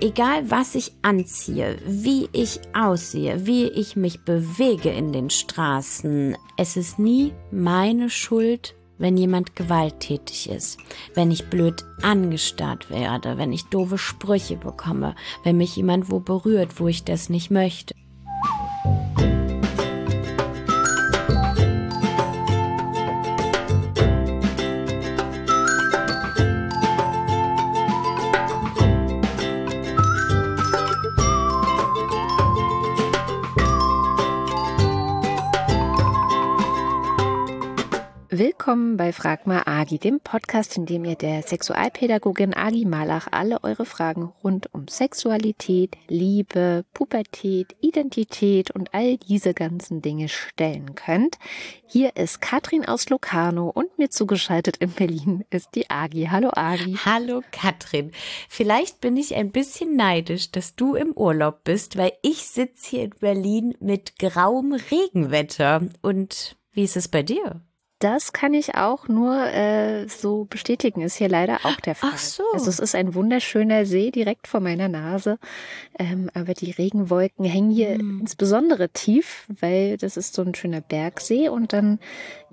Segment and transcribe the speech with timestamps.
[0.00, 6.76] egal was ich anziehe, wie ich aussehe, wie ich mich bewege in den Straßen, es
[6.76, 10.78] ist nie meine Schuld, wenn jemand gewalttätig ist,
[11.14, 16.78] wenn ich blöd angestarrt werde, wenn ich doofe Sprüche bekomme, wenn mich jemand wo berührt,
[16.78, 17.94] wo ich das nicht möchte.
[39.10, 43.84] Bei Frag mal Agi, dem Podcast, in dem ihr der Sexualpädagogin Agi Malach alle eure
[43.84, 51.38] Fragen rund um Sexualität, Liebe, Pubertät, Identität und all diese ganzen Dinge stellen könnt.
[51.88, 56.28] Hier ist Katrin aus Locarno und mir zugeschaltet in Berlin ist die Agi.
[56.30, 56.96] Hallo Agi.
[57.04, 58.12] Hallo Katrin.
[58.48, 63.02] Vielleicht bin ich ein bisschen neidisch, dass du im Urlaub bist, weil ich sitze hier
[63.02, 65.88] in Berlin mit grauem Regenwetter.
[66.00, 67.60] Und wie ist es bei dir?
[68.00, 72.10] Das kann ich auch nur äh, so bestätigen, ist hier leider auch der Fall.
[72.14, 72.42] Ach so.
[72.54, 75.38] Also es ist ein wunderschöner See direkt vor meiner Nase,
[75.98, 78.20] ähm, aber die Regenwolken hängen hier hm.
[78.22, 81.98] insbesondere tief, weil das ist so ein schöner Bergsee und dann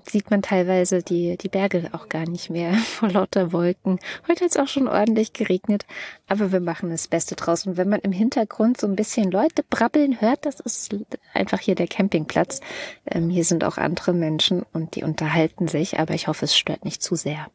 [0.10, 4.00] sieht man teilweise die, die Berge auch gar nicht mehr vor lauter Wolken.
[4.28, 5.86] Heute hat es auch schon ordentlich geregnet,
[6.28, 7.66] aber wir machen das Beste draus.
[7.66, 10.96] Und wenn man im Hintergrund so ein bisschen Leute brabbeln hört, das ist
[11.34, 12.62] einfach hier der Campingplatz.
[13.06, 16.86] Ähm, hier sind auch andere Menschen und die unterhalten sich, aber ich hoffe, es stört
[16.86, 17.48] nicht zu sehr.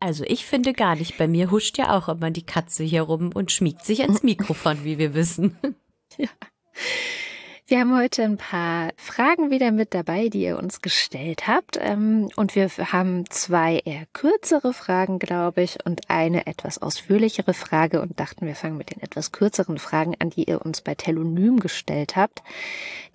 [0.00, 1.16] Also ich finde gar nicht.
[1.16, 4.84] Bei mir huscht ja auch immer die Katze hier rum und schmiegt sich ans Mikrofon,
[4.84, 5.56] wie wir wissen.
[6.18, 6.28] Ja.
[7.72, 11.78] Wir haben heute ein paar Fragen wieder mit dabei, die ihr uns gestellt habt.
[11.80, 18.02] Ähm, und wir haben zwei eher kürzere Fragen, glaube ich, und eine etwas ausführlichere Frage
[18.02, 21.60] und dachten, wir fangen mit den etwas kürzeren Fragen an, die ihr uns bei Telonym
[21.60, 22.42] gestellt habt.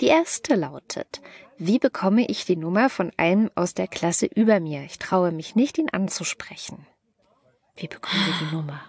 [0.02, 1.22] Die erste lautet,
[1.60, 4.82] wie bekomme ich die Nummer von einem aus der Klasse über mir?
[4.86, 6.88] Ich traue mich nicht, ihn anzusprechen.
[7.76, 8.82] Wie bekommen wir die Nummer?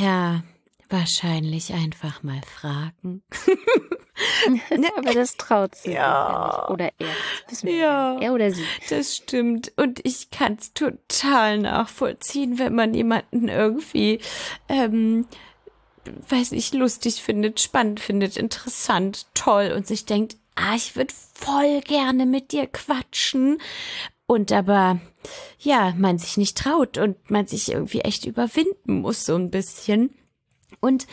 [0.00, 0.42] Ja,
[0.88, 3.22] wahrscheinlich einfach mal fragen.
[4.70, 5.92] Ne, aber das traut sie.
[5.92, 6.68] Ja.
[6.70, 7.08] Oder er.
[7.48, 8.18] Das ja.
[8.18, 8.64] Er oder sie.
[8.88, 9.72] Das stimmt.
[9.76, 14.20] Und ich kann es total nachvollziehen, wenn man jemanden irgendwie,
[14.68, 15.26] ähm,
[16.28, 21.80] weiß ich, lustig findet, spannend findet, interessant, toll und sich denkt, ah, ich würde voll
[21.82, 23.58] gerne mit dir quatschen.
[24.26, 24.98] Und aber,
[25.60, 30.14] ja, man sich nicht traut und man sich irgendwie echt überwinden muss, so ein bisschen.
[30.80, 31.06] Und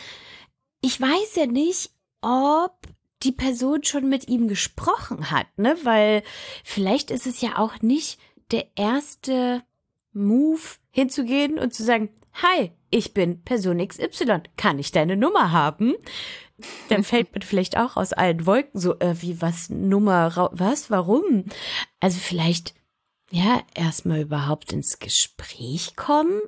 [0.81, 1.92] ich weiß ja nicht,
[2.23, 2.87] ob
[3.21, 5.77] die Person schon mit ihm gesprochen hat, ne?
[5.83, 6.23] Weil
[6.63, 8.19] vielleicht ist es ja auch nicht
[8.51, 9.63] der erste
[10.11, 10.61] Move
[10.91, 15.95] hinzugehen und zu sagen, hi, ich bin Person XY, kann ich deine Nummer haben?
[16.89, 21.45] Dann fällt man vielleicht auch aus allen Wolken so, äh, wie was, Nummer, was, warum?
[21.99, 22.75] Also vielleicht,
[23.31, 26.39] ja, erstmal überhaupt ins Gespräch kommen.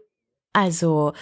[0.54, 1.14] Also,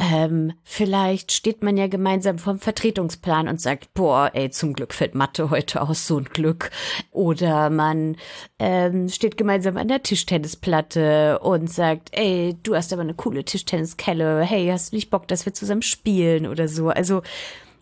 [0.00, 5.14] ähm, vielleicht steht man ja gemeinsam vom Vertretungsplan und sagt, boah, ey, zum Glück fällt
[5.14, 6.70] Mathe heute aus, so ein Glück.
[7.10, 8.16] Oder man
[8.58, 14.40] ähm, steht gemeinsam an der Tischtennisplatte und sagt, ey, du hast aber eine coole Tischtenniskelle,
[14.40, 16.88] hey, hast du nicht Bock, dass wir zusammen spielen oder so.
[16.88, 17.20] Also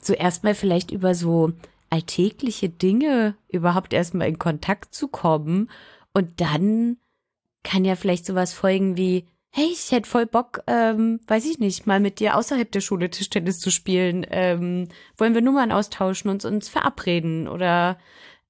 [0.03, 1.53] so erstmal vielleicht über so
[1.89, 5.71] alltägliche Dinge überhaupt erstmal in Kontakt zu kommen
[6.13, 6.97] und dann
[7.63, 11.87] kann ja vielleicht sowas folgen wie, hey, ich hätte voll Bock, ähm, weiß ich nicht,
[11.87, 14.27] mal mit dir außerhalb der Schule Tischtennis zu spielen.
[14.31, 17.49] Ähm, wollen wir Nummern austauschen und uns verabreden?
[17.49, 17.99] Oder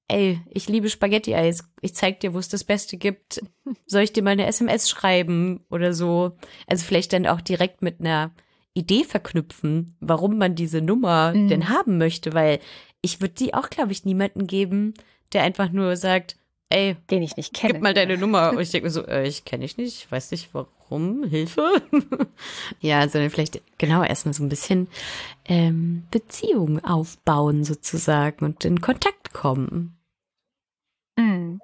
[0.07, 1.63] ey, ich liebe Spaghetti-Eis.
[1.81, 3.41] Ich zeig dir, wo es das Beste gibt.
[3.85, 6.37] Soll ich dir mal eine SMS schreiben oder so?
[6.67, 8.31] Also vielleicht dann auch direkt mit einer
[8.73, 11.47] Idee verknüpfen, warum man diese Nummer mhm.
[11.47, 12.59] denn haben möchte, weil
[13.01, 14.93] ich würde die auch, glaube ich, niemanden geben,
[15.33, 16.37] der einfach nur sagt,
[16.69, 17.73] ey, den ich nicht kenne.
[17.73, 18.51] Gib mal deine Nummer.
[18.51, 21.81] Und ich denke mir so, äh, ich kenne dich nicht, weiß nicht warum, Hilfe.
[22.79, 24.87] ja, sondern vielleicht genau erstmal so ein bisschen
[25.45, 29.97] ähm, Beziehung aufbauen sozusagen und in Kontakt kommen.
[31.17, 31.61] Mhm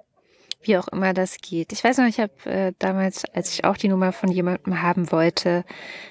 [0.66, 1.72] wie auch immer das geht.
[1.72, 5.10] Ich weiß noch, ich habe äh, damals, als ich auch die Nummer von jemandem haben
[5.10, 5.64] wollte,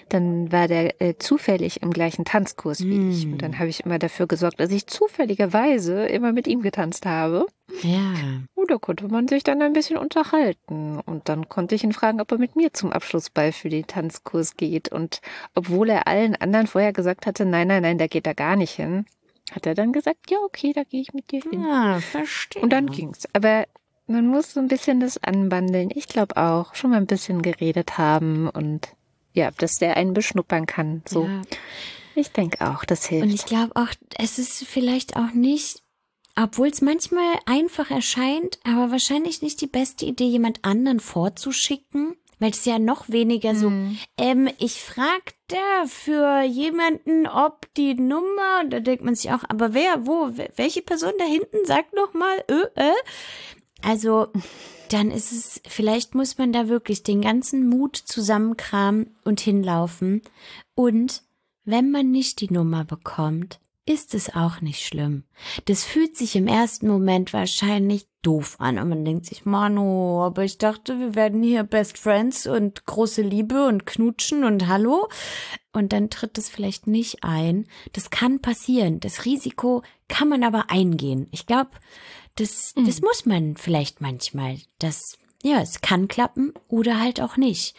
[0.09, 3.11] dann war der äh, zufällig im gleichen Tanzkurs wie mm.
[3.11, 3.25] ich.
[3.25, 7.45] Und dann habe ich immer dafür gesorgt, dass ich zufälligerweise immer mit ihm getanzt habe.
[7.81, 8.13] Ja.
[8.53, 10.99] Und da konnte man sich dann ein bisschen unterhalten.
[11.05, 14.57] Und dann konnte ich ihn fragen, ob er mit mir zum Abschlussball für den Tanzkurs
[14.57, 14.89] geht.
[14.89, 15.21] Und
[15.53, 18.73] obwohl er allen anderen vorher gesagt hatte, nein, nein, nein, da geht er gar nicht
[18.73, 19.05] hin,
[19.51, 21.63] hat er dann gesagt, ja, okay, da gehe ich mit dir hin.
[21.63, 22.61] Ja, verstehe.
[22.61, 23.27] Und dann ging's.
[23.33, 23.65] Aber
[24.07, 25.89] man muss so ein bisschen das anbandeln.
[25.93, 28.89] Ich glaube auch, schon mal ein bisschen geredet haben und
[29.33, 31.01] ja, dass der einen beschnuppern kann.
[31.07, 31.25] So.
[31.25, 31.41] Ja.
[32.15, 33.25] Ich denke auch, das hilft.
[33.25, 35.81] Und ich glaube auch, es ist vielleicht auch nicht,
[36.37, 42.15] obwohl es manchmal einfach erscheint, aber wahrscheinlich nicht die beste Idee, jemand anderen vorzuschicken.
[42.37, 43.97] Weil es ja noch weniger so, Mhm.
[44.17, 45.55] ähm, ich fragte
[45.87, 50.51] für jemanden, ob die Nummer, und da denkt man sich auch, aber wer, wo, wel-
[50.57, 52.93] welche Person da hinten sagt noch mal, äh, äh.
[53.85, 54.27] Also,
[54.89, 60.23] dann ist es, vielleicht muss man da wirklich den ganzen Mut zusammenkramen und hinlaufen.
[60.73, 61.21] Und
[61.65, 65.23] wenn man nicht die Nummer bekommt, ist es auch nicht schlimm.
[65.65, 70.43] Das fühlt sich im ersten Moment wahrscheinlich doof an und man denkt sich, Mano, aber
[70.43, 75.07] ich dachte, wir werden hier Best Friends und große Liebe und knutschen und hallo.
[75.71, 77.67] Und dann tritt es vielleicht nicht ein.
[77.93, 78.99] Das kann passieren.
[78.99, 81.27] Das Risiko kann man aber eingehen.
[81.31, 81.69] Ich glaube,
[82.35, 84.57] das, das muss man vielleicht manchmal.
[84.79, 87.75] Das, ja, es kann klappen oder halt auch nicht.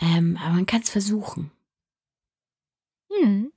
[0.00, 1.50] Ähm, aber man kann es versuchen.
[3.10, 3.52] Hm.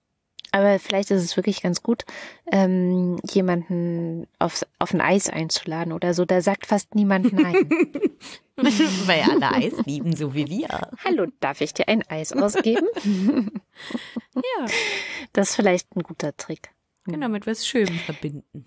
[0.52, 2.06] Aber vielleicht ist es wirklich ganz gut,
[2.52, 6.26] ähm, jemanden aufs, auf ein Eis einzuladen oder so.
[6.26, 7.68] Da sagt fast niemand nein.
[8.56, 10.92] Weil alle Eis lieben, so wie wir.
[11.04, 12.88] Hallo, darf ich dir ein Eis ausgeben?
[14.36, 14.66] Ja,
[15.34, 16.70] Das ist vielleicht ein guter Trick.
[17.06, 18.66] genau, mit was Schönem verbinden.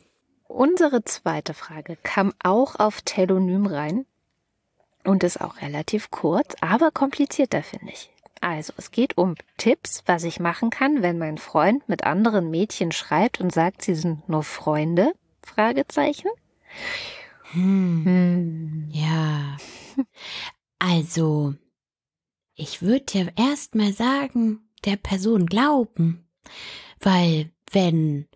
[0.49, 4.07] Unsere zweite Frage kam auch auf Telonym rein
[5.05, 8.11] und ist auch relativ kurz, aber komplizierter, finde ich.
[8.41, 12.93] Also, es geht um Tipps, was ich machen kann, wenn mein Freund mit anderen Mädchen
[12.93, 15.13] schreibt und sagt, sie sind nur Freunde?
[15.43, 16.29] Fragezeichen.
[17.53, 18.05] Hm.
[18.05, 18.89] Hm.
[18.93, 19.57] Ja.
[20.79, 21.55] Also,
[22.55, 26.29] ich würde ja erst mal sagen, der Person glauben.
[27.01, 28.29] Weil, wenn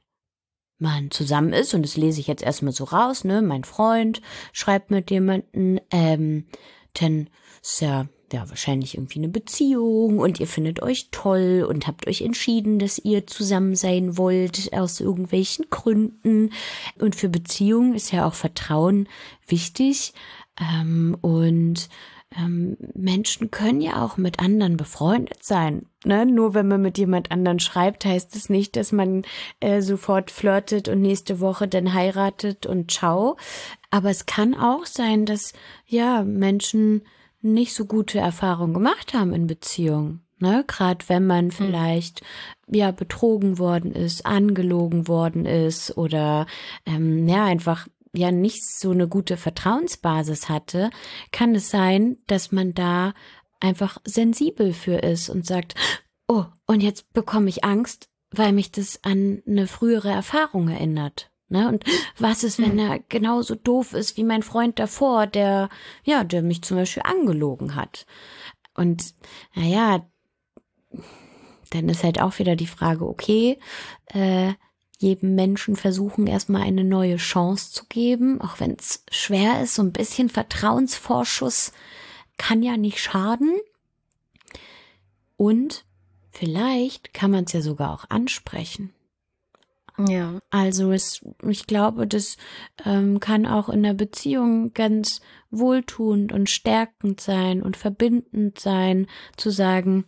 [0.81, 4.21] man zusammen ist, und das lese ich jetzt erstmal so raus, ne, mein Freund
[4.53, 6.47] schreibt mit jemandem, ähm,
[6.95, 7.29] dann
[7.63, 12.23] ist ja, ja wahrscheinlich irgendwie eine Beziehung und ihr findet euch toll und habt euch
[12.23, 16.53] entschieden, dass ihr zusammen sein wollt aus irgendwelchen Gründen.
[16.99, 19.09] Und für Beziehungen ist ja auch Vertrauen
[19.47, 20.15] wichtig.
[20.59, 21.89] Ähm, und
[22.37, 25.87] ähm, Menschen können ja auch mit anderen befreundet sein.
[26.05, 26.27] Ne?
[26.27, 29.23] Nur wenn man mit jemand anderen schreibt, heißt es nicht, dass man
[29.59, 33.37] äh, sofort flirtet und nächste Woche dann heiratet und ciao.
[33.91, 35.53] Aber es kann auch sein, dass
[35.87, 37.03] ja Menschen
[37.43, 40.23] nicht so gute Erfahrungen gemacht haben in Beziehungen.
[40.43, 42.23] Ne, gerade wenn man vielleicht
[42.67, 46.47] ja betrogen worden ist, angelogen worden ist oder
[46.87, 50.91] ähm, ja einfach ja nicht so eine gute Vertrauensbasis hatte,
[51.33, 53.15] kann es sein, dass man da
[53.61, 55.75] einfach sensibel für ist und sagt,
[56.27, 61.31] oh, und jetzt bekomme ich Angst, weil mich das an eine frühere Erfahrung erinnert.
[61.49, 61.69] Ne?
[61.69, 61.85] Und
[62.17, 65.69] was ist, wenn er genauso doof ist wie mein Freund davor, der,
[66.05, 68.07] ja, der mich zum Beispiel angelogen hat?
[68.75, 69.15] Und
[69.55, 70.07] naja,
[71.71, 73.59] dann ist halt auch wieder die Frage, okay,
[74.07, 74.53] äh,
[75.01, 79.83] jedem Menschen versuchen, erstmal eine neue Chance zu geben, auch wenn es schwer ist, so
[79.83, 81.73] ein bisschen Vertrauensvorschuss
[82.37, 83.59] kann ja nicht schaden.
[85.39, 85.87] Und
[86.31, 88.93] vielleicht kann man es ja sogar auch ansprechen.
[90.07, 90.39] Ja.
[90.51, 92.37] Also es, ich glaube, das
[92.85, 99.07] ähm, kann auch in der Beziehung ganz wohltuend und stärkend sein und verbindend sein,
[99.39, 100.05] zu sagen,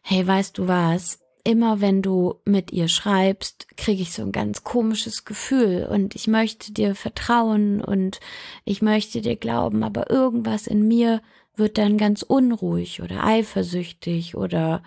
[0.00, 1.20] hey, weißt du was?
[1.42, 6.26] Immer wenn du mit ihr schreibst, kriege ich so ein ganz komisches Gefühl und ich
[6.26, 8.20] möchte dir vertrauen und
[8.64, 11.22] ich möchte dir glauben, aber irgendwas in mir
[11.56, 14.82] wird dann ganz unruhig oder eifersüchtig oder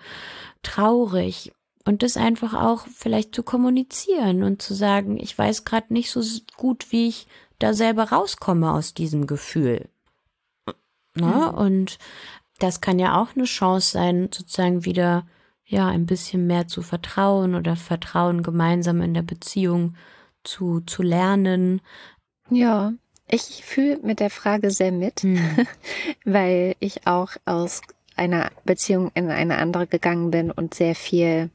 [0.62, 1.52] traurig
[1.84, 6.22] und das einfach auch vielleicht zu kommunizieren und zu sagen, ich weiß gerade nicht so
[6.56, 7.26] gut, wie ich
[7.58, 9.88] da selber rauskomme aus diesem Gefühl.
[11.14, 11.50] Ne?
[11.52, 11.58] Mhm.
[11.58, 11.98] Und
[12.58, 15.26] das kann ja auch eine Chance sein, sozusagen wieder
[15.66, 19.94] ja ein bisschen mehr zu vertrauen oder Vertrauen gemeinsam in der Beziehung
[20.42, 21.80] zu, zu lernen.
[22.50, 22.92] Ja.
[23.26, 25.38] Ich fühle mit der Frage sehr mit, Hm.
[26.26, 27.80] weil ich auch aus
[28.16, 31.50] einer Beziehung in eine andere gegangen bin und sehr viel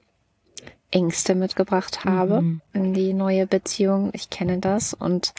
[0.92, 2.62] Ängste mitgebracht habe Mhm.
[2.74, 4.10] in die neue Beziehung.
[4.14, 5.34] Ich kenne das und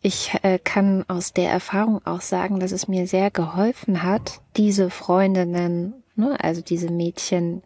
[0.00, 4.88] ich äh, kann aus der Erfahrung auch sagen, dass es mir sehr geholfen hat, diese
[4.88, 7.62] Freundinnen, ne, also diese Mädchen,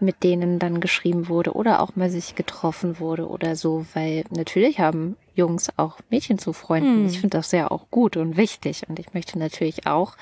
[0.00, 4.80] mit denen dann geschrieben wurde oder auch mal sich getroffen wurde oder so, weil natürlich
[4.80, 7.00] haben Jungs auch Mädchen zu Freunden.
[7.00, 7.06] Hm.
[7.06, 10.16] Ich finde das ja auch gut und wichtig und ich möchte natürlich auch,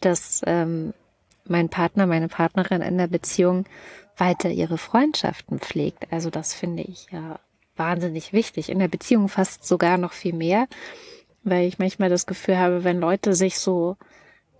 [0.00, 0.92] dass ähm,
[1.46, 3.66] mein Partner, meine Partnerin in der Beziehung
[4.16, 6.06] weiter ihre Freundschaften pflegt.
[6.10, 7.38] Also das finde ich ja
[7.76, 8.68] wahnsinnig wichtig.
[8.68, 10.66] In der Beziehung fast sogar noch viel mehr,
[11.42, 13.96] weil ich manchmal das Gefühl habe, wenn Leute sich so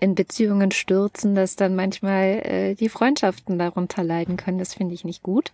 [0.00, 4.58] in Beziehungen stürzen, dass dann manchmal äh, die Freundschaften darunter leiden können.
[4.58, 5.52] Das finde ich nicht gut.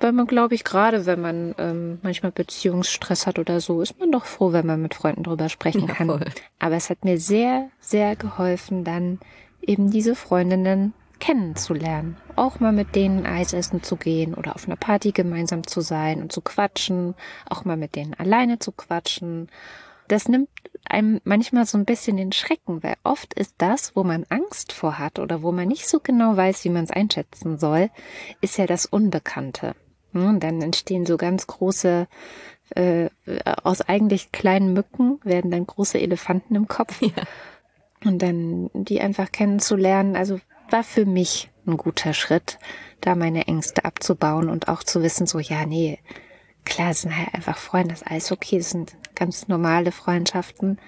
[0.00, 4.12] weil man, glaube ich, gerade wenn man ähm, manchmal Beziehungsstress hat oder so, ist man
[4.12, 6.08] doch froh, wenn man mit Freunden drüber sprechen ja, kann.
[6.08, 6.24] Voll.
[6.58, 9.18] Aber es hat mir sehr, sehr geholfen, dann
[9.60, 12.16] eben diese Freundinnen kennenzulernen.
[12.36, 16.22] Auch mal mit denen Eis essen zu gehen oder auf einer Party gemeinsam zu sein
[16.22, 17.14] und zu quatschen.
[17.48, 19.48] Auch mal mit denen alleine zu quatschen.
[20.08, 20.48] Das nimmt
[20.88, 24.98] einem manchmal so ein bisschen den Schrecken, weil oft ist das, wo man Angst vor
[24.98, 27.90] hat oder wo man nicht so genau weiß, wie man es einschätzen soll,
[28.40, 29.74] ist ja das Unbekannte.
[30.14, 32.08] Und hm, dann entstehen so ganz große,
[32.74, 33.08] äh,
[33.62, 37.00] aus eigentlich kleinen Mücken werden dann große Elefanten im Kopf.
[37.02, 37.10] Ja.
[38.04, 42.58] Und dann die einfach kennenzulernen, also war für mich ein guter Schritt,
[43.00, 45.98] da meine Ängste abzubauen und auch zu wissen, so, ja, nee,
[46.64, 50.78] klar, es sind halt einfach Freunde, das ist alles okay, es sind ganz normale Freundschaften.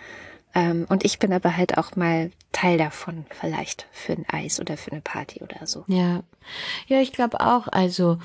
[0.55, 4.77] Ähm, und ich bin aber halt auch mal Teil davon, vielleicht für ein Eis oder
[4.77, 5.85] für eine Party oder so.
[5.87, 6.23] Ja,
[6.87, 7.69] ja, ich glaube auch.
[7.69, 8.19] Also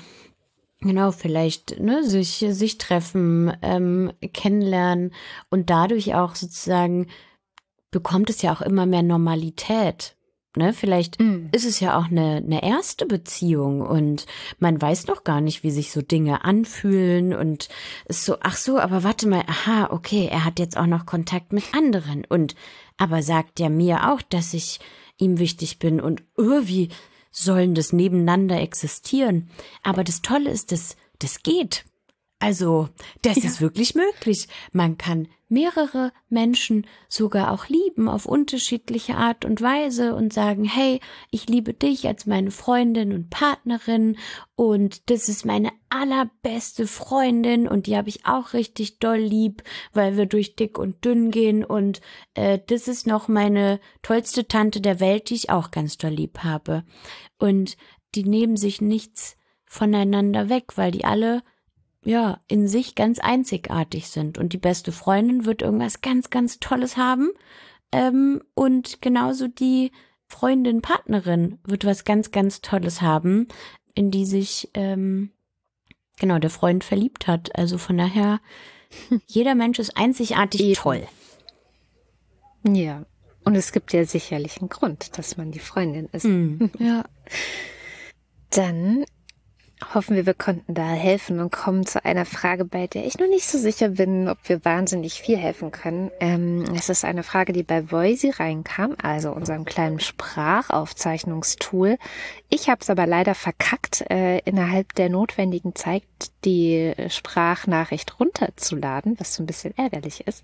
[0.80, 5.12] Genau, vielleicht ne, sich, sich treffen, ähm, kennenlernen
[5.48, 7.08] und dadurch auch sozusagen
[7.90, 10.15] bekommt es ja auch immer mehr Normalität.
[10.58, 11.50] Ne, vielleicht mm.
[11.52, 14.24] ist es ja auch eine, eine erste Beziehung und
[14.58, 17.68] man weiß noch gar nicht, wie sich so Dinge anfühlen und
[18.06, 21.52] ist so, ach so, aber warte mal, aha, okay, er hat jetzt auch noch Kontakt
[21.52, 22.54] mit anderen und
[22.96, 24.80] aber sagt ja mir auch, dass ich
[25.18, 26.88] ihm wichtig bin und irgendwie
[27.30, 29.50] sollen das nebeneinander existieren.
[29.82, 31.84] Aber das Tolle ist, dass das geht.
[32.38, 32.88] Also,
[33.20, 33.44] das ja.
[33.44, 34.48] ist wirklich möglich.
[34.72, 41.00] Man kann mehrere Menschen sogar auch lieben auf unterschiedliche Art und Weise und sagen, hey,
[41.30, 44.16] ich liebe dich als meine Freundin und Partnerin
[44.56, 49.62] und das ist meine allerbeste Freundin und die habe ich auch richtig doll lieb,
[49.92, 52.00] weil wir durch dick und dünn gehen und
[52.34, 56.38] äh, das ist noch meine tollste Tante der Welt, die ich auch ganz doll lieb
[56.40, 56.84] habe.
[57.38, 57.76] Und
[58.14, 61.42] die nehmen sich nichts voneinander weg, weil die alle
[62.06, 64.38] ja, in sich ganz einzigartig sind.
[64.38, 67.30] Und die beste Freundin wird irgendwas ganz, ganz Tolles haben.
[67.90, 69.90] Ähm, und genauso die
[70.28, 73.48] Freundin, Partnerin wird was ganz, ganz Tolles haben,
[73.94, 75.32] in die sich, ähm,
[76.18, 77.56] genau, der Freund verliebt hat.
[77.56, 78.40] Also von daher,
[79.26, 80.74] jeder Mensch ist einzigartig Eben.
[80.74, 81.08] toll.
[82.64, 83.04] Ja.
[83.44, 86.24] Und es gibt ja sicherlich einen Grund, dass man die Freundin ist.
[86.24, 87.04] Mm, ja.
[88.50, 89.04] Dann
[89.92, 93.28] hoffen wir, wir konnten da helfen und kommen zu einer Frage, bei der ich noch
[93.28, 96.10] nicht so sicher bin, ob wir wahnsinnig viel helfen können.
[96.18, 101.98] Ähm, es ist eine Frage, die bei Voisey reinkam, also unserem kleinen Sprachaufzeichnungstool.
[102.48, 106.04] Ich habe es aber leider verkackt, äh, innerhalb der notwendigen Zeit
[106.44, 110.42] die Sprachnachricht runterzuladen, was so ein bisschen ärgerlich ist.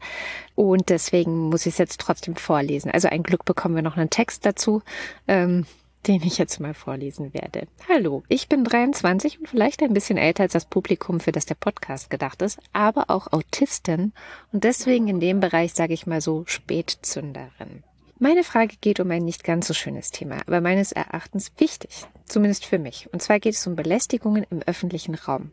[0.54, 2.90] Und deswegen muss ich es jetzt trotzdem vorlesen.
[2.90, 4.82] Also ein Glück bekommen wir noch einen Text dazu.
[5.26, 5.64] Ähm,
[6.06, 7.66] den ich jetzt mal vorlesen werde.
[7.88, 11.54] Hallo, ich bin 23 und vielleicht ein bisschen älter als das Publikum, für das der
[11.54, 14.12] Podcast gedacht ist, aber auch Autistin
[14.52, 17.84] und deswegen in dem Bereich, sage ich mal so, Spätzünderin.
[18.18, 21.90] Meine Frage geht um ein nicht ganz so schönes Thema, aber meines Erachtens wichtig,
[22.24, 23.08] zumindest für mich.
[23.12, 25.50] Und zwar geht es um Belästigungen im öffentlichen Raum.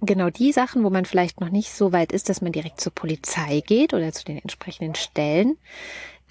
[0.00, 2.92] Genau die Sachen, wo man vielleicht noch nicht so weit ist, dass man direkt zur
[2.92, 5.58] Polizei geht oder zu den entsprechenden Stellen,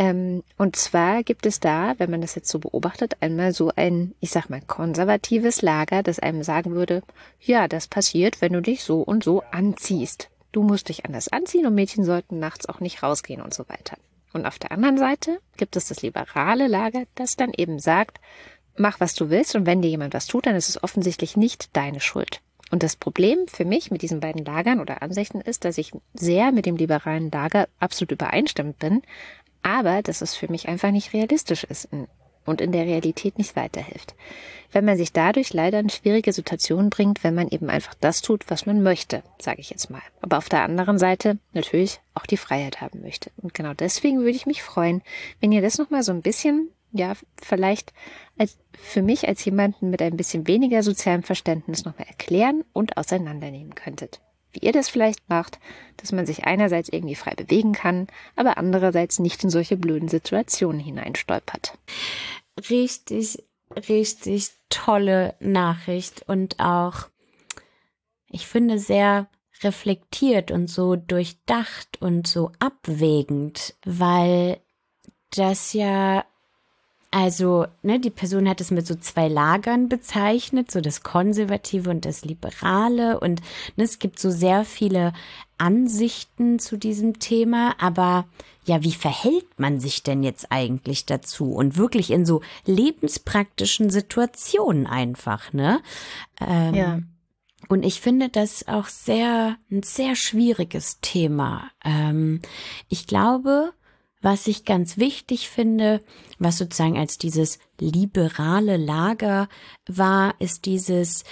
[0.01, 4.15] ähm, und zwar gibt es da, wenn man das jetzt so beobachtet, einmal so ein,
[4.19, 7.03] ich sag mal, konservatives Lager, das einem sagen würde,
[7.39, 10.31] ja, das passiert, wenn du dich so und so anziehst.
[10.53, 13.95] Du musst dich anders anziehen und Mädchen sollten nachts auch nicht rausgehen und so weiter.
[14.33, 18.19] Und auf der anderen Seite gibt es das liberale Lager, das dann eben sagt,
[18.75, 21.77] mach was du willst und wenn dir jemand was tut, dann ist es offensichtlich nicht
[21.77, 22.41] deine Schuld.
[22.71, 26.53] Und das Problem für mich mit diesen beiden Lagern oder Ansichten ist, dass ich sehr
[26.53, 29.01] mit dem liberalen Lager absolut übereinstimmend bin,
[29.63, 31.89] aber dass es für mich einfach nicht realistisch ist
[32.45, 34.15] und in der Realität nicht weiterhilft.
[34.71, 38.49] Wenn man sich dadurch leider in schwierige Situationen bringt, wenn man eben einfach das tut,
[38.49, 40.01] was man möchte, sage ich jetzt mal.
[40.21, 43.31] Aber auf der anderen Seite natürlich auch die Freiheit haben möchte.
[43.37, 45.01] Und genau deswegen würde ich mich freuen,
[45.41, 47.91] wenn ihr das nochmal so ein bisschen, ja, vielleicht
[48.37, 53.75] als, für mich als jemanden mit ein bisschen weniger sozialem Verständnis nochmal erklären und auseinandernehmen
[53.75, 54.21] könntet
[54.53, 55.59] wie ihr das vielleicht macht,
[55.97, 60.79] dass man sich einerseits irgendwie frei bewegen kann, aber andererseits nicht in solche blöden Situationen
[60.79, 61.77] hineinstolpert.
[62.69, 63.43] Richtig,
[63.89, 67.07] richtig tolle Nachricht und auch,
[68.27, 69.27] ich finde, sehr
[69.63, 74.59] reflektiert und so durchdacht und so abwägend, weil
[75.31, 76.25] das ja
[77.13, 82.05] also, ne, die Person hat es mit so zwei Lagern bezeichnet, so das Konservative und
[82.05, 83.19] das Liberale.
[83.19, 83.41] Und
[83.75, 85.11] ne, es gibt so sehr viele
[85.57, 87.75] Ansichten zu diesem Thema.
[87.79, 88.25] Aber
[88.63, 91.51] ja, wie verhält man sich denn jetzt eigentlich dazu?
[91.51, 95.81] Und wirklich in so lebenspraktischen Situationen einfach, ne?
[96.39, 96.99] Ähm, ja.
[97.67, 101.69] und ich finde das auch sehr, ein sehr schwieriges Thema.
[101.83, 102.41] Ähm,
[102.87, 103.73] ich glaube,
[104.21, 106.03] was ich ganz wichtig finde,
[106.39, 109.49] was sozusagen als dieses liberale Lager
[109.87, 111.23] war, ist dieses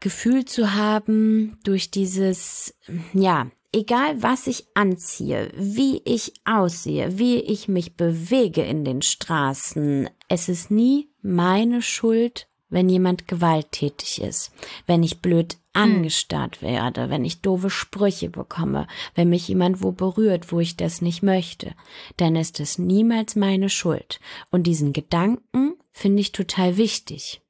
[0.00, 2.74] Gefühl zu haben, durch dieses,
[3.12, 10.08] ja, egal was ich anziehe, wie ich aussehe, wie ich mich bewege in den Straßen,
[10.28, 14.52] es ist nie meine Schuld, wenn jemand gewalttätig ist,
[14.86, 15.56] wenn ich blöd.
[15.78, 21.00] Angestarrt werde, wenn ich doofe Sprüche bekomme, wenn mich jemand wo berührt, wo ich das
[21.00, 21.74] nicht möchte,
[22.16, 24.20] dann ist es niemals meine Schuld.
[24.50, 27.40] Und diesen Gedanken finde ich total wichtig.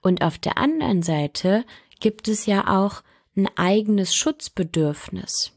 [0.00, 1.64] Und auf der anderen Seite
[2.00, 3.02] gibt es ja auch
[3.36, 5.52] ein eigenes Schutzbedürfnis.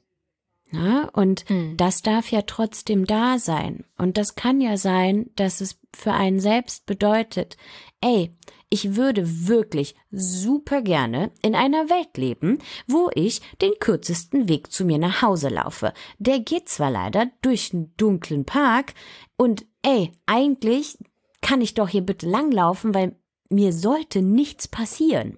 [0.71, 1.77] Ja, und mhm.
[1.77, 3.85] das darf ja trotzdem da sein.
[3.97, 7.57] Und das kann ja sein, dass es für einen selbst bedeutet,
[8.01, 8.35] ey,
[8.69, 14.85] ich würde wirklich super gerne in einer Welt leben, wo ich den kürzesten Weg zu
[14.85, 15.93] mir nach Hause laufe.
[16.19, 18.93] Der geht zwar leider durch einen dunklen Park
[19.37, 20.97] und ey, eigentlich
[21.41, 23.15] kann ich doch hier bitte langlaufen, weil
[23.49, 25.37] mir sollte nichts passieren.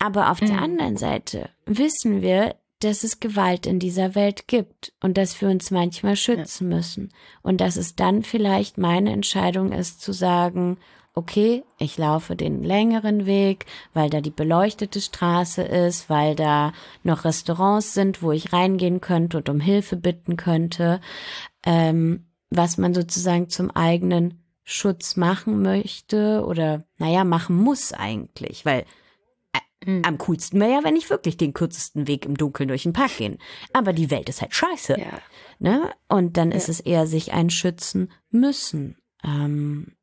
[0.00, 0.46] Aber auf mhm.
[0.46, 5.48] der anderen Seite wissen wir, dass es Gewalt in dieser Welt gibt und dass wir
[5.48, 10.78] uns manchmal schützen müssen und dass es dann vielleicht meine Entscheidung ist zu sagen,
[11.14, 16.72] okay, ich laufe den längeren Weg, weil da die beleuchtete Straße ist, weil da
[17.02, 21.00] noch Restaurants sind, wo ich reingehen könnte und um Hilfe bitten könnte,
[21.64, 28.84] ähm, was man sozusagen zum eigenen Schutz machen möchte oder naja, machen muss eigentlich, weil
[29.84, 30.02] Mhm.
[30.04, 33.16] Am coolsten wäre ja, wenn ich wirklich den kürzesten Weg im Dunkeln durch den Park
[33.16, 33.38] gehen.
[33.72, 34.98] Aber die Welt ist halt scheiße.
[34.98, 35.20] Ja.
[35.58, 35.92] Ne?
[36.08, 36.56] Und dann ja.
[36.56, 38.96] ist es eher sich einschützen müssen.
[39.24, 39.96] Ähm,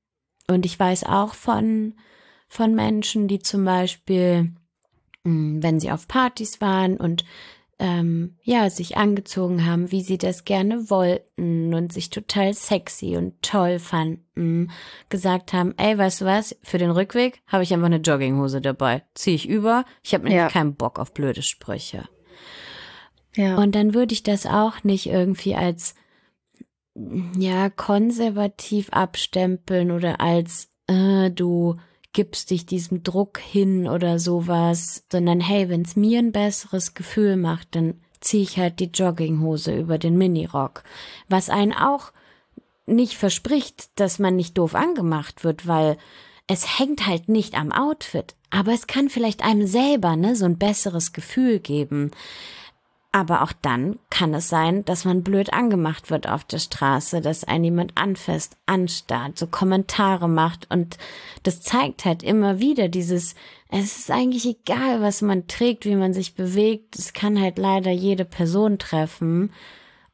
[0.49, 1.95] und ich weiß auch von,
[2.47, 4.51] von Menschen, die zum Beispiel,
[5.23, 7.25] hm, wenn sie auf Partys waren und
[7.77, 13.41] ähm, ja, sich angezogen haben, wie sie das gerne wollten und sich total sexy und
[13.41, 14.71] toll fanden,
[15.09, 19.03] gesagt haben, ey, weißt du was, für den Rückweg habe ich einfach eine Jogginghose dabei.
[19.13, 20.47] Ziehe ich über, ich habe ja.
[20.47, 22.07] keinen Bock auf blöde Sprüche.
[23.35, 23.57] Ja.
[23.57, 25.95] Und dann würde ich das auch nicht irgendwie als
[27.37, 31.75] ja, konservativ abstempeln oder als äh, du
[32.13, 37.35] gibst dich diesem Druck hin oder sowas, sondern hey, wenn es mir ein besseres Gefühl
[37.35, 40.83] macht, dann ziehe ich halt die Jogginghose über den Minirock.
[41.27, 42.13] Was einen auch
[42.85, 45.97] nicht verspricht, dass man nicht doof angemacht wird, weil
[46.47, 50.57] es hängt halt nicht am Outfit, aber es kann vielleicht einem selber ne so ein
[50.57, 52.11] besseres Gefühl geben.
[53.15, 57.45] Aber auch dann kann es sein, dass man blöd angemacht wird auf der Straße, dass
[57.45, 60.69] ein jemand anfasst, anstarrt, so Kommentare macht.
[60.69, 60.97] Und
[61.43, 63.35] das zeigt halt immer wieder dieses,
[63.69, 66.99] es ist eigentlich egal, was man trägt, wie man sich bewegt.
[66.99, 69.53] Es kann halt leider jede Person treffen.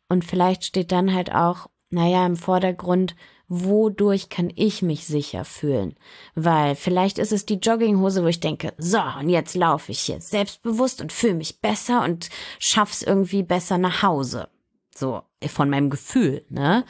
[0.07, 3.15] Und vielleicht steht dann halt auch, naja, im Vordergrund,
[3.53, 5.95] wodurch kann ich mich sicher fühlen?
[6.35, 10.21] Weil vielleicht ist es die Jogginghose, wo ich denke, so, und jetzt laufe ich hier
[10.21, 14.47] selbstbewusst und fühle mich besser und schaff's irgendwie besser nach Hause.
[14.95, 16.85] So, von meinem Gefühl, ne?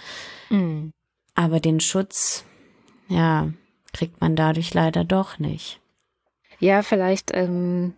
[0.52, 0.92] Mhm.
[1.34, 2.46] Aber den Schutz,
[3.08, 3.52] ja,
[3.92, 5.80] kriegt man dadurch leider doch nicht.
[6.60, 7.96] Ja, vielleicht, ähm,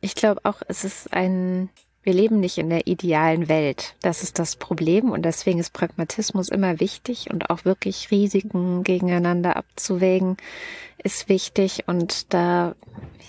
[0.00, 1.68] ich glaube auch, es ist ein
[2.02, 3.94] wir leben nicht in der idealen Welt.
[4.00, 9.56] Das ist das Problem und deswegen ist Pragmatismus immer wichtig und auch wirklich Risiken gegeneinander
[9.56, 10.36] abzuwägen
[11.02, 12.74] ist wichtig und da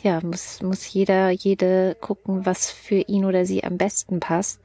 [0.03, 4.59] ja muss muss jeder jede gucken, was für ihn oder sie am besten passt.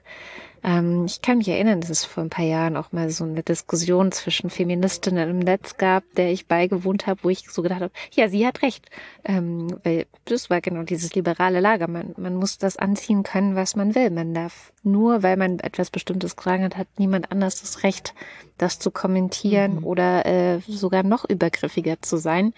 [0.66, 3.44] Ähm, ich kann mich erinnern, dass es vor ein paar Jahren auch mal so eine
[3.44, 7.92] Diskussion zwischen Feministinnen im Netz gab, der ich beigewohnt habe, wo ich so gedacht habe,
[8.10, 8.90] ja, sie hat recht.
[9.24, 11.86] Ähm, weil das war genau dieses liberale Lager.
[11.86, 14.10] Man, man muss das anziehen können, was man will.
[14.10, 18.12] Man darf nur, weil man etwas Bestimmtes gesagt hat, hat niemand anders das Recht,
[18.58, 19.84] das zu kommentieren mhm.
[19.84, 22.52] oder äh, sogar noch übergriffiger zu sein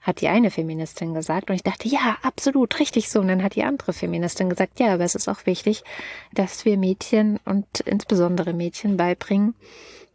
[0.00, 1.50] hat die eine Feministin gesagt.
[1.50, 3.20] Und ich dachte, ja, absolut, richtig so.
[3.20, 5.84] Und dann hat die andere Feministin gesagt, ja, aber es ist auch wichtig,
[6.32, 9.54] dass wir Mädchen und insbesondere Mädchen beibringen,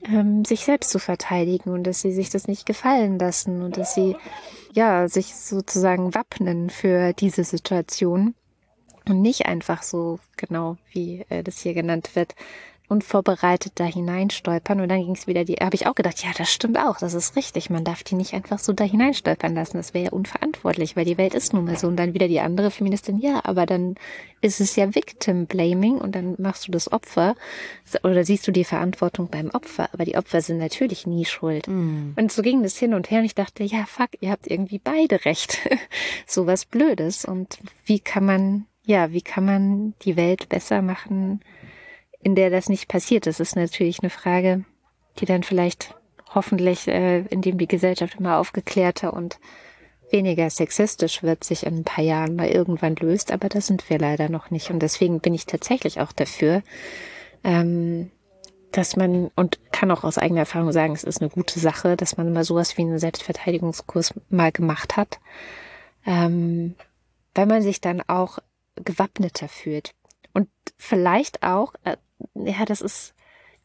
[0.04, 3.94] ähm, sich selbst zu verteidigen und dass sie sich das nicht gefallen lassen und dass
[3.94, 4.16] sie,
[4.74, 8.34] ja, sich sozusagen wappnen für diese Situation
[9.08, 12.36] und nicht einfach so, genau wie äh, das hier genannt wird,
[12.88, 16.52] unvorbereitet da hineinstolpern und dann ging es wieder die, habe ich auch gedacht, ja, das
[16.52, 17.70] stimmt auch, das ist richtig.
[17.70, 19.78] Man darf die nicht einfach so da hineinstolpern lassen.
[19.78, 21.88] Das wäre ja unverantwortlich, weil die Welt ist nun mal so.
[21.88, 23.96] Und dann wieder die andere Feministin, ja, aber dann
[24.42, 27.36] ist es ja Victim Blaming und dann machst du das Opfer
[28.04, 29.90] oder siehst du die Verantwortung beim Opfer.
[29.92, 31.68] Aber die Opfer sind natürlich nie schuld.
[31.68, 32.14] Mm.
[32.16, 34.80] Und so ging das hin und her und ich dachte, ja, fuck, ihr habt irgendwie
[34.80, 35.60] beide recht.
[36.28, 37.26] so was Blödes.
[37.26, 41.42] Und wie kann man, ja, wie kann man die Welt besser machen?
[42.26, 43.28] In der das nicht passiert.
[43.28, 44.66] Das ist natürlich eine Frage,
[45.20, 45.94] die dann vielleicht
[46.34, 49.38] hoffentlich, äh, indem die Gesellschaft immer aufgeklärter und
[50.10, 53.32] weniger sexistisch wird, sich in ein paar Jahren mal irgendwann löst.
[53.32, 54.72] Aber da sind wir leider noch nicht.
[54.72, 56.64] Und deswegen bin ich tatsächlich auch dafür,
[57.44, 58.10] ähm,
[58.72, 62.18] dass man, und kann auch aus eigener Erfahrung sagen, es ist eine gute Sache, dass
[62.18, 65.20] man mal sowas wie einen Selbstverteidigungskurs mal gemacht hat,
[66.08, 66.74] ähm,
[67.36, 68.40] weil man sich dann auch
[68.74, 69.94] gewappneter fühlt.
[70.34, 71.98] Und vielleicht auch, äh,
[72.34, 73.14] ja, das ist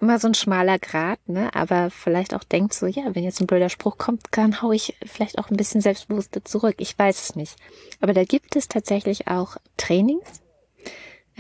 [0.00, 1.54] immer so ein schmaler Grat, ne?
[1.54, 4.96] Aber vielleicht auch denkt so, ja, wenn jetzt ein blöder Spruch kommt, dann hau ich
[5.04, 6.76] vielleicht auch ein bisschen selbstbewusster zurück.
[6.78, 7.56] Ich weiß es nicht.
[8.00, 10.40] Aber da gibt es tatsächlich auch Trainings,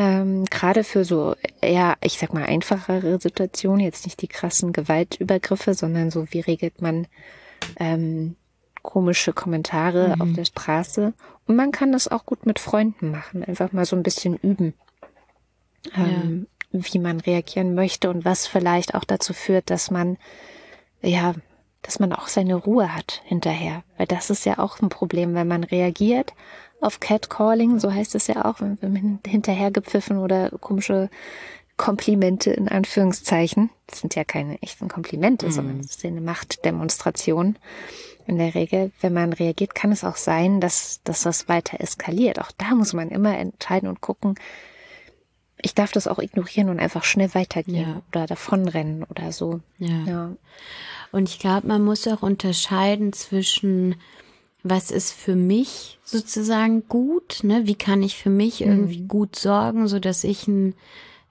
[0.00, 5.74] ähm, gerade für so eher, ich sag mal, einfachere Situationen, jetzt nicht die krassen Gewaltübergriffe,
[5.74, 7.06] sondern so, wie regelt man
[7.76, 8.36] ähm,
[8.82, 10.22] komische Kommentare mhm.
[10.22, 11.12] auf der Straße.
[11.46, 14.74] Und man kann das auch gut mit Freunden machen, einfach mal so ein bisschen üben.
[15.96, 20.16] Ähm, wie man reagieren möchte und was vielleicht auch dazu führt, dass man,
[21.02, 21.34] ja,
[21.82, 23.82] dass man auch seine Ruhe hat hinterher.
[23.96, 26.32] Weil das ist ja auch ein Problem, wenn man reagiert
[26.80, 31.10] auf Catcalling, so heißt es ja auch, wenn man hinterher gepfiffen oder komische
[31.76, 33.70] Komplimente in Anführungszeichen.
[33.86, 35.50] Das sind ja keine echten Komplimente, mhm.
[35.50, 37.56] sondern es ist eine Machtdemonstration.
[38.26, 42.38] In der Regel, wenn man reagiert, kann es auch sein, dass, dass das weiter eskaliert.
[42.38, 44.34] Auch da muss man immer entscheiden und gucken,
[45.62, 48.02] ich darf das auch ignorieren und einfach schnell weitergehen ja.
[48.10, 49.60] oder davonrennen oder so.
[49.78, 50.04] Ja.
[50.06, 50.36] ja.
[51.12, 53.96] Und ich glaube, man muss auch unterscheiden zwischen,
[54.62, 57.66] was ist für mich sozusagen gut, ne?
[57.66, 58.66] Wie kann ich für mich mhm.
[58.68, 60.74] irgendwie gut sorgen, so dass ich ein,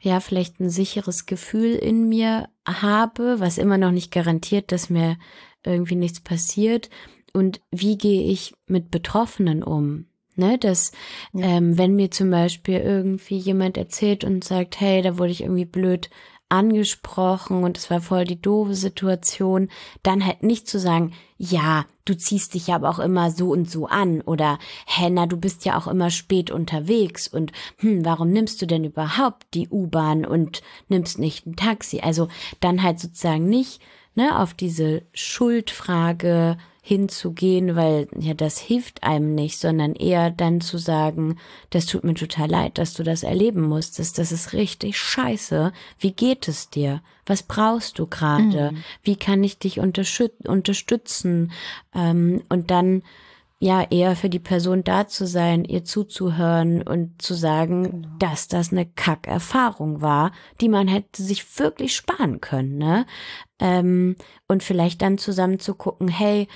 [0.02, 5.18] ja, vielleicht ein sicheres Gefühl in mir habe, was immer noch nicht garantiert, dass mir
[5.64, 6.90] irgendwie nichts passiert.
[7.34, 10.09] Und wie gehe ich mit Betroffenen um?
[10.40, 10.94] Ne, dass
[11.34, 11.46] ja.
[11.46, 15.66] ähm, wenn mir zum Beispiel irgendwie jemand erzählt und sagt, hey, da wurde ich irgendwie
[15.66, 16.10] blöd
[16.48, 19.70] angesprochen und es war voll die doofe Situation,
[20.02, 23.70] dann halt nicht zu sagen, ja, du ziehst dich ja aber auch immer so und
[23.70, 28.62] so an oder Henna, du bist ja auch immer spät unterwegs und hm, warum nimmst
[28.62, 32.00] du denn überhaupt die U-Bahn und nimmst nicht ein Taxi?
[32.00, 32.30] Also
[32.62, 33.82] dann halt sozusagen nicht
[34.16, 36.58] ne, auf diese Schuldfrage
[36.90, 41.38] hinzugehen, weil ja das hilft einem nicht, sondern eher dann zu sagen,
[41.70, 45.72] das tut mir total leid, dass du das erleben musstest, das ist richtig scheiße.
[46.00, 47.04] Wie geht es dir?
[47.28, 48.72] Was brauchst du gerade?
[48.72, 48.84] Mhm.
[49.04, 51.52] Wie kann ich dich unterstützen?
[51.94, 53.04] Ähm, und dann
[53.60, 58.08] ja eher für die Person da zu sein, ihr zuzuhören und zu sagen, genau.
[58.18, 63.06] dass das eine Kackerfahrung war, die man hätte sich wirklich sparen können, ne?
[63.60, 64.16] Ähm,
[64.48, 66.48] und vielleicht dann zusammen zu gucken, hey,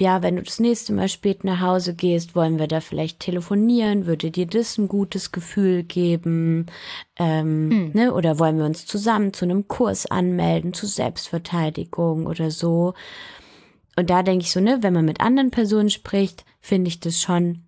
[0.00, 4.06] ja, wenn du das nächste Mal spät nach Hause gehst, wollen wir da vielleicht telefonieren?
[4.06, 6.66] Würde dir das ein gutes Gefühl geben?
[7.18, 7.90] Ähm, hm.
[7.94, 8.12] ne?
[8.12, 12.92] Oder wollen wir uns zusammen zu einem Kurs anmelden, zu Selbstverteidigung oder so?
[13.96, 17.20] Und da denke ich so, ne, wenn man mit anderen Personen spricht, finde ich das
[17.20, 17.66] schon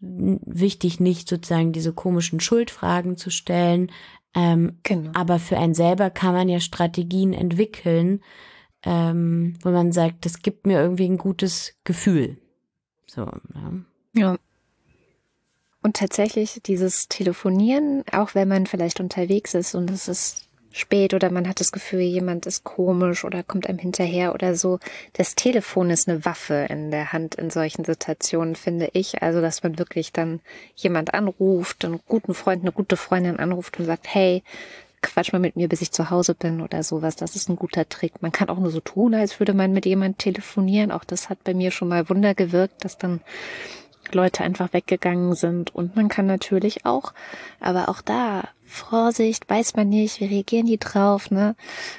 [0.00, 3.92] wichtig, nicht sozusagen diese komischen Schuldfragen zu stellen.
[4.34, 5.10] Ähm, genau.
[5.14, 8.22] Aber für einen selber kann man ja Strategien entwickeln,
[8.84, 12.38] ähm, wo man sagt, das gibt mir irgendwie ein gutes Gefühl.
[13.06, 13.72] So, ja.
[14.14, 14.38] ja.
[15.82, 21.30] Und tatsächlich dieses Telefonieren, auch wenn man vielleicht unterwegs ist und es ist spät oder
[21.30, 24.78] man hat das Gefühl, jemand ist komisch oder kommt einem hinterher oder so.
[25.14, 29.22] Das Telefon ist eine Waffe in der Hand in solchen Situationen, finde ich.
[29.22, 30.40] Also, dass man wirklich dann
[30.76, 34.42] jemand anruft, einen guten Freund, eine gute Freundin anruft und sagt, hey,
[35.02, 37.16] quatsch mal mit mir, bis ich zu Hause bin oder sowas.
[37.16, 38.20] Das ist ein guter Trick.
[38.20, 40.90] Man kann auch nur so tun, als würde man mit jemand telefonieren.
[40.90, 43.20] Auch das hat bei mir schon mal Wunder gewirkt, dass dann
[44.12, 45.74] Leute einfach weggegangen sind.
[45.74, 47.12] Und man kann natürlich auch,
[47.60, 51.56] aber auch da, Vorsicht, weiß man nicht, wie reagieren die drauf, ne?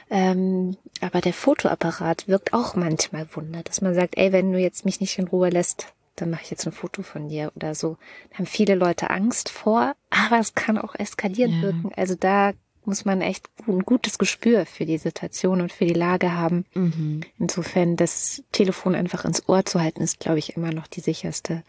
[0.10, 4.86] Ähm, aber der Fotoapparat wirkt auch manchmal Wunder, dass man sagt, ey, wenn du jetzt
[4.86, 7.98] mich nicht in Ruhe lässt, dann mache ich jetzt ein Foto von dir oder so.
[8.30, 11.62] Da haben viele Leute Angst vor, aber es kann auch eskaliert ja.
[11.64, 11.92] wirken.
[11.96, 12.54] Also da
[12.86, 16.66] muss man echt ein gutes Gespür für die Situation und für die Lage haben.
[16.74, 17.22] Mhm.
[17.38, 21.64] Insofern das Telefon einfach ins Ohr zu halten, ist, glaube ich, immer noch die sicherste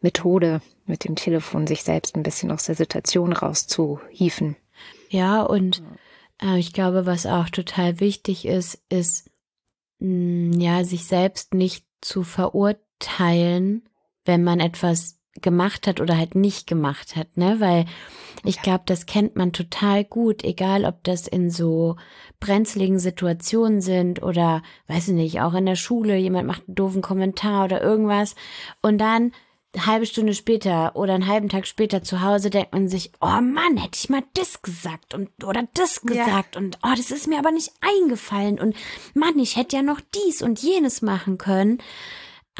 [0.00, 4.56] Methode, mit dem Telefon sich selbst ein bisschen aus der Situation rauszuhieven.
[5.10, 5.82] Ja, und
[6.40, 9.30] Äh, ich glaube, was auch total wichtig ist, ist,
[9.98, 13.88] mh, mm, ja, sich selbst nicht zu verurteilen,
[14.24, 17.60] wenn man etwas gemacht hat oder halt nicht gemacht hat, ne?
[17.60, 17.86] Weil
[18.44, 21.96] ich glaube, das kennt man total gut, egal ob das in so
[22.40, 27.02] brenzligen Situationen sind oder, weiß ich nicht, auch in der Schule, jemand macht einen doofen
[27.02, 28.34] Kommentar oder irgendwas
[28.82, 29.32] und dann
[29.72, 33.40] eine halbe Stunde später oder einen halben Tag später zu Hause denkt man sich, oh
[33.40, 36.60] Mann, hätte ich mal das gesagt und oder das gesagt ja.
[36.60, 38.74] und oh, das ist mir aber nicht eingefallen und
[39.14, 41.78] Mann, ich hätte ja noch dies und jenes machen können.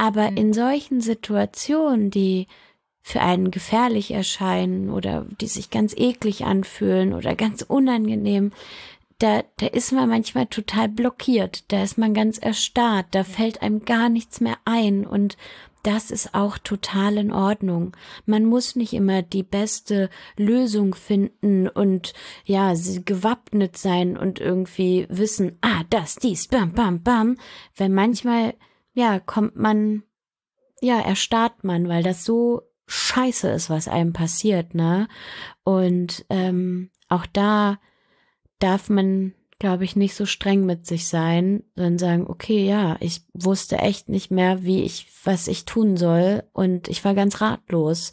[0.01, 0.37] Aber mhm.
[0.39, 2.47] in solchen Situationen, die
[3.03, 8.53] für einen gefährlich erscheinen oder die sich ganz eklig anfühlen oder ganz unangenehm,
[9.19, 13.85] da, da ist man manchmal total blockiert, da ist man ganz erstarrt, da fällt einem
[13.85, 15.37] gar nichts mehr ein und
[15.83, 17.95] das ist auch total in Ordnung.
[18.25, 20.09] Man muss nicht immer die beste
[20.39, 22.15] Lösung finden und
[22.47, 22.73] ja,
[23.05, 27.37] gewappnet sein und irgendwie wissen, ah, das, dies, bam, bam, bam.
[27.77, 28.55] Wenn manchmal,
[29.01, 30.03] ja, kommt man,
[30.81, 35.09] ja, erstarrt man, weil das so scheiße ist, was einem passiert, ne?
[35.65, 37.79] Und ähm, auch da
[38.59, 43.21] darf man glaube ich, nicht so streng mit sich sein, sondern sagen, okay, ja, ich
[43.35, 48.11] wusste echt nicht mehr, wie ich, was ich tun soll und ich war ganz ratlos.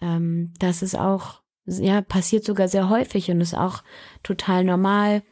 [0.00, 3.84] Ähm, das ist auch, ja, passiert sogar sehr häufig und ist auch
[4.22, 5.22] total normal.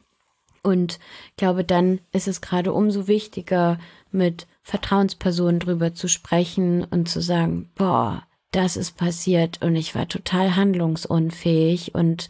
[0.62, 0.98] Und
[1.30, 3.78] ich glaube, dann ist es gerade umso wichtiger,
[4.10, 10.08] mit Vertrauenspersonen drüber zu sprechen und zu sagen, boah, das ist passiert und ich war
[10.08, 12.28] total handlungsunfähig und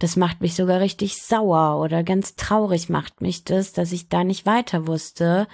[0.00, 4.24] das macht mich sogar richtig sauer oder ganz traurig macht mich das, dass ich da
[4.24, 5.46] nicht weiter wusste.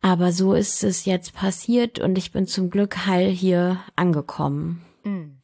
[0.00, 4.80] Aber so ist es jetzt passiert und ich bin zum Glück heil hier angekommen.
[5.04, 5.36] Mhm.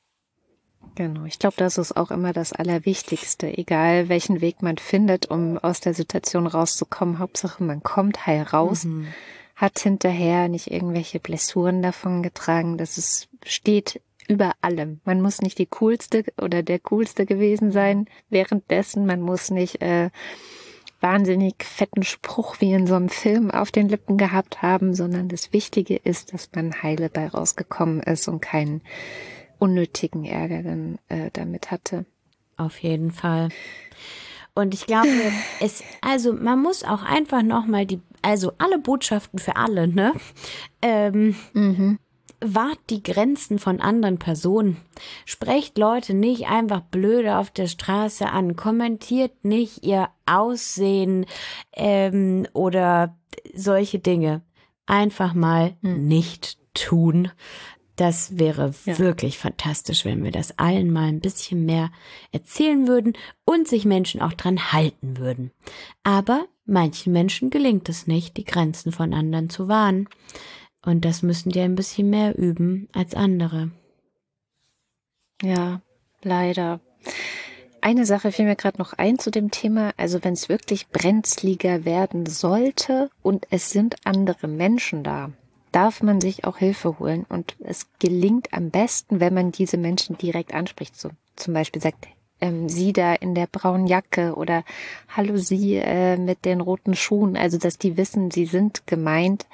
[0.95, 5.59] Genau, ich glaube, das ist auch immer das Allerwichtigste, egal welchen Weg man findet, um
[5.59, 7.19] aus der Situation rauszukommen.
[7.19, 9.09] Hauptsache, man kommt heil raus, mhm.
[9.57, 15.01] Hat hinterher nicht irgendwelche Blessuren davon getragen, dass es steht über allem.
[15.05, 19.07] Man muss nicht die coolste oder der coolste gewesen sein währenddessen.
[19.07, 20.11] Man muss nicht äh,
[21.01, 25.53] wahnsinnig fetten Spruch wie in so einem Film auf den Lippen gehabt haben, sondern das
[25.53, 28.83] Wichtige ist, dass man heile bei rausgekommen ist und keinen
[29.59, 32.05] unnötigen Ärger dann äh, damit hatte.
[32.57, 33.49] Auf jeden Fall.
[34.57, 35.09] Und ich glaube,
[35.61, 40.13] es, also man muss auch einfach nochmal die, also alle Botschaften für alle, ne?
[40.83, 41.99] Ähm, mhm
[42.41, 44.77] wahrt die Grenzen von anderen Personen.
[45.25, 48.57] Sprecht Leute nicht einfach blöde auf der Straße an.
[48.57, 51.27] Kommentiert nicht ihr Aussehen
[51.73, 53.17] ähm, oder
[53.55, 54.43] solche Dinge.
[54.87, 56.07] Einfach mal hm.
[56.07, 57.31] nicht tun.
[57.97, 58.99] Das wäre ja.
[58.99, 61.91] wirklich fantastisch, wenn wir das allen mal ein bisschen mehr
[62.31, 63.15] erzählen würden
[63.47, 65.51] und sich Menschen auch dran halten würden.
[66.03, 70.09] Aber manchen Menschen gelingt es nicht, die Grenzen von anderen zu wahren.
[70.85, 73.71] Und das müssen die ein bisschen mehr üben als andere.
[75.43, 75.81] Ja,
[76.23, 76.81] leider.
[77.81, 79.93] Eine Sache fiel mir gerade noch ein zu dem Thema.
[79.97, 85.33] Also wenn es wirklich brenzliger werden sollte und es sind andere Menschen da,
[85.77, 87.27] darf man sich auch Hilfe holen.
[87.29, 90.99] Und es gelingt am besten, wenn man diese Menschen direkt anspricht.
[90.99, 92.09] So, zum Beispiel sagt,
[92.41, 94.65] ähm, Sie da in der braunen Jacke oder
[95.15, 97.37] Hallo Sie äh, mit den roten Schuhen.
[97.37, 99.47] Also dass die wissen, sie sind gemeint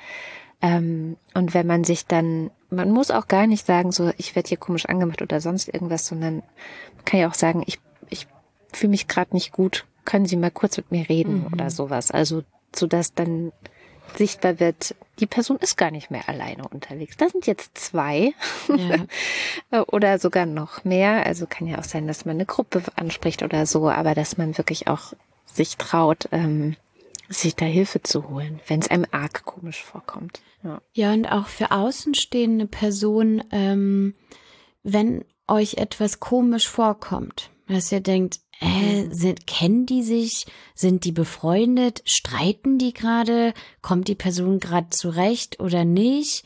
[0.63, 4.49] ähm, und wenn man sich dann, man muss auch gar nicht sagen, so ich werde
[4.49, 8.29] hier komisch angemacht oder sonst irgendwas, sondern man kann ja auch sagen, ich, ich
[8.73, 11.53] fühle mich gerade nicht gut, können Sie mal kurz mit mir reden mhm.
[11.53, 12.13] oder sowas.
[12.13, 13.53] Also so dass dann
[14.17, 17.17] sichtbar wird, die Person ist gar nicht mehr alleine unterwegs.
[17.17, 18.35] Da sind jetzt zwei
[18.69, 19.83] ja.
[19.87, 21.27] oder sogar noch mehr.
[21.27, 24.59] Also kann ja auch sein, dass man eine Gruppe anspricht oder so, aber dass man
[24.59, 25.13] wirklich auch
[25.47, 26.77] sich traut, ähm,
[27.29, 30.41] sich da Hilfe zu holen, wenn es einem arg komisch vorkommt.
[30.63, 34.15] Ja, ja und auch für außenstehende Personen, ähm,
[34.83, 40.47] wenn euch etwas komisch vorkommt, dass ihr denkt, äh, sind, kennen die sich?
[40.75, 42.03] Sind die befreundet?
[42.05, 43.55] Streiten die gerade?
[43.83, 46.45] Kommt die Person gerade zurecht oder nicht?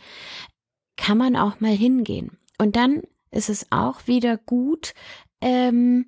[0.97, 2.39] Kann man auch mal hingehen.
[2.59, 4.95] Und dann ist es auch wieder gut,
[5.43, 6.07] ähm,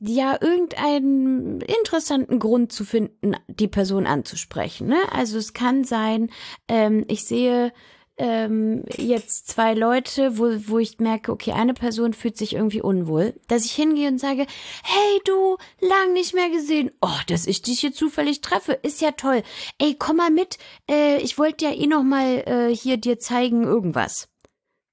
[0.00, 4.88] ja irgendeinen interessanten Grund zu finden, die Person anzusprechen.
[4.88, 4.98] Ne?
[5.12, 6.30] Also es kann sein,
[6.66, 7.72] ähm, ich sehe
[8.18, 13.34] ähm, jetzt zwei Leute, wo, wo ich merke, okay, eine Person fühlt sich irgendwie unwohl,
[13.48, 14.46] dass ich hingehe und sage,
[14.82, 16.90] hey du, lang nicht mehr gesehen.
[17.00, 19.42] Oh, dass ich dich hier zufällig treffe, ist ja toll.
[19.78, 20.58] Ey, komm mal mit.
[20.90, 24.28] Äh, ich wollte ja eh noch mal äh, hier dir zeigen irgendwas.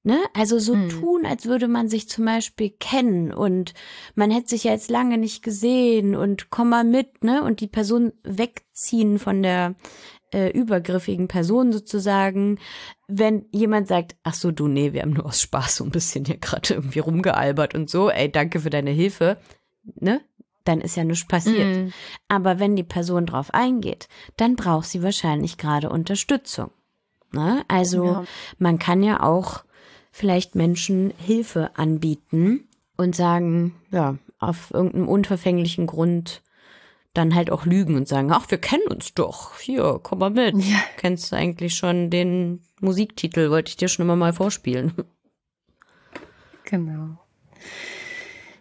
[0.03, 0.17] Ne?
[0.33, 0.89] Also so hm.
[0.89, 3.73] tun, als würde man sich zum Beispiel kennen und
[4.15, 7.43] man hätte sich ja jetzt lange nicht gesehen und komm mal mit, ne?
[7.43, 9.75] Und die Person wegziehen von der
[10.33, 12.59] äh, übergriffigen Person sozusagen,
[13.07, 16.25] wenn jemand sagt, ach so, du, nee, wir haben nur aus Spaß so ein bisschen
[16.25, 19.37] hier gerade irgendwie rumgealbert und so, ey, danke für deine Hilfe,
[19.95, 20.21] ne?
[20.65, 21.77] Dann ist ja nichts passiert.
[21.77, 21.89] Mm.
[22.27, 26.69] Aber wenn die Person drauf eingeht, dann braucht sie wahrscheinlich gerade Unterstützung.
[27.31, 27.63] Ne?
[27.67, 28.23] Also ja.
[28.59, 29.63] man kann ja auch
[30.11, 36.41] vielleicht Menschen Hilfe anbieten und sagen, ja, auf irgendeinem unverfänglichen Grund
[37.19, 39.59] dann halt auch lügen und sagen, ach, wir kennen uns doch.
[39.59, 40.55] Hier, komm mal mit.
[40.57, 40.79] Ja.
[40.97, 43.51] Kennst du eigentlich schon den Musiktitel?
[43.51, 44.93] Wollte ich dir schon immer mal vorspielen.
[46.63, 47.17] Genau.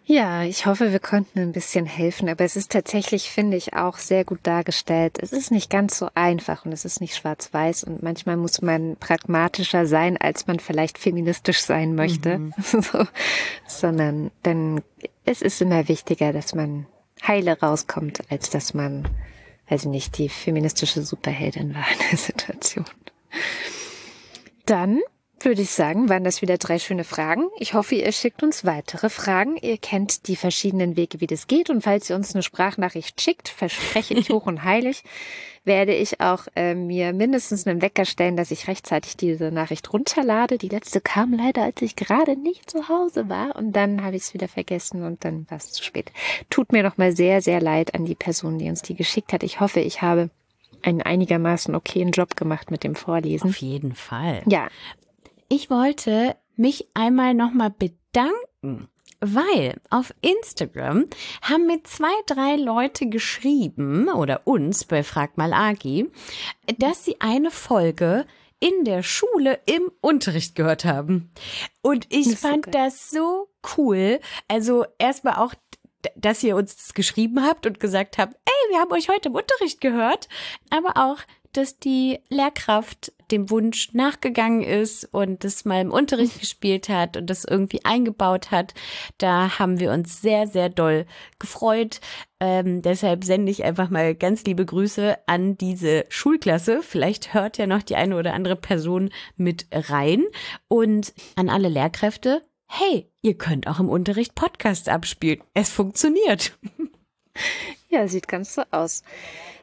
[0.03, 3.99] Ja, ich hoffe, wir konnten ein bisschen helfen, aber es ist tatsächlich, finde ich, auch
[3.99, 5.19] sehr gut dargestellt.
[5.21, 8.95] Es ist nicht ganz so einfach und es ist nicht schwarz-weiß und manchmal muss man
[8.95, 12.53] pragmatischer sein, als man vielleicht feministisch sein möchte, mhm.
[12.57, 13.05] so,
[13.67, 14.81] sondern denn
[15.25, 16.87] es ist immer wichtiger, dass man
[17.27, 19.07] heile rauskommt, als dass man,
[19.69, 22.85] weiß ich nicht, die feministische Superheldin war in der Situation.
[24.65, 24.99] Dann
[25.45, 27.49] würde ich sagen, waren das wieder drei schöne Fragen.
[27.59, 29.57] Ich hoffe, ihr schickt uns weitere Fragen.
[29.57, 31.69] Ihr kennt die verschiedenen Wege, wie das geht.
[31.69, 35.03] Und falls ihr uns eine Sprachnachricht schickt, verspreche ich hoch und heilig,
[35.65, 40.57] werde ich auch äh, mir mindestens einen Wecker stellen, dass ich rechtzeitig diese Nachricht runterlade.
[40.57, 43.55] Die letzte kam leider, als ich gerade nicht zu Hause war.
[43.55, 46.11] Und dann habe ich es wieder vergessen und dann war es zu spät.
[46.49, 49.43] Tut mir nochmal sehr, sehr leid an die Person, die uns die geschickt hat.
[49.43, 50.29] Ich hoffe, ich habe
[50.81, 53.49] einen einigermaßen okayen Job gemacht mit dem Vorlesen.
[53.49, 54.43] Auf jeden Fall.
[54.47, 54.69] Ja,
[55.49, 58.87] ich wollte mich einmal nochmal bedanken,
[59.19, 61.07] weil auf Instagram
[61.41, 66.09] haben mir zwei, drei Leute geschrieben oder uns bei Frag mal Agi,
[66.77, 68.25] dass sie eine Folge
[68.59, 71.31] in der Schule im Unterricht gehört haben.
[71.81, 74.19] Und ich fand so das so cool.
[74.47, 75.53] Also erstmal auch
[76.15, 79.81] dass ihr uns geschrieben habt und gesagt habt, ey, wir haben euch heute im Unterricht
[79.81, 80.29] gehört,
[80.69, 81.19] aber auch,
[81.53, 87.29] dass die Lehrkraft dem Wunsch nachgegangen ist und das mal im Unterricht gespielt hat und
[87.29, 88.73] das irgendwie eingebaut hat.
[89.17, 91.05] Da haben wir uns sehr, sehr doll
[91.37, 92.01] gefreut.
[92.39, 96.81] Ähm, deshalb sende ich einfach mal ganz liebe Grüße an diese Schulklasse.
[96.81, 100.25] Vielleicht hört ja noch die eine oder andere Person mit rein.
[100.67, 105.41] Und an alle Lehrkräfte, hey, ihr könnt auch im Unterricht Podcasts abspielen.
[105.53, 106.57] Es funktioniert.
[107.91, 109.03] Ja, sieht ganz so aus.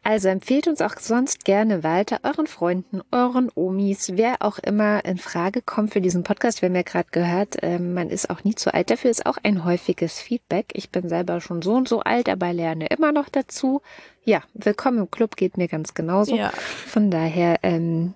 [0.03, 5.17] Also empfehlt uns auch sonst gerne weiter euren Freunden, euren Omis, wer auch immer in
[5.17, 6.61] Frage kommt für diesen Podcast.
[6.61, 9.39] Wir haben ja gerade gehört, äh, man ist auch nie zu alt dafür, ist auch
[9.45, 10.73] ein häufiges Feedback.
[10.73, 13.81] Ich bin selber schon so und so alt, aber lerne immer noch dazu.
[14.25, 16.35] Ja, willkommen im Club geht mir ganz genauso.
[16.35, 16.51] Ja.
[16.51, 18.15] Von daher ähm,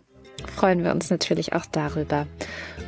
[0.48, 2.26] freuen wir uns natürlich auch darüber.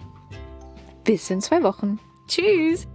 [1.03, 1.99] Bis in zwei Wochen.
[2.27, 2.87] Tschüss!